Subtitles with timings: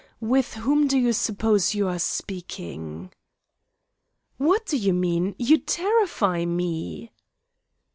[0.19, 3.13] With whom do you suppose you are speaking?"
[4.37, 5.35] "What do you mean?
[5.37, 7.11] You terrify me."